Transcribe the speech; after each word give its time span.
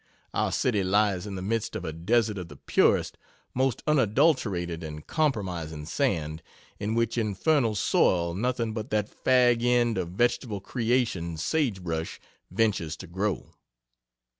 Our 0.33 0.51
city 0.51 0.83
lies 0.83 1.27
in 1.27 1.35
the 1.35 1.43
midst 1.43 1.75
of 1.75 1.85
a 1.85 1.93
desert 1.93 2.39
of 2.39 2.47
the 2.47 2.55
purest 2.55 3.19
most 3.53 3.83
unadulterated, 3.85 4.83
and 4.83 5.05
compromising 5.05 5.85
sand 5.85 6.41
in 6.79 6.95
which 6.95 7.19
infernal 7.19 7.75
soil 7.75 8.33
nothing 8.33 8.73
but 8.73 8.89
that 8.89 9.11
fag 9.23 9.61
end 9.63 9.99
of 9.99 10.09
vegetable 10.09 10.59
creation, 10.59 11.37
"sage 11.37 11.83
brush," 11.83 12.19
ventures 12.49 12.97
to 12.97 13.05
grow. 13.05 13.53